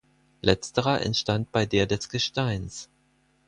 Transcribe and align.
Letzterer 0.41 1.03
entstand 1.05 1.51
bei 1.51 1.67
der 1.67 1.85
des 1.85 2.09
Gesteins. 2.09 2.89